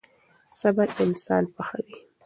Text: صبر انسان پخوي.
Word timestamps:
صبر 0.59 0.87
انسان 1.05 1.43
پخوي. 1.55 1.95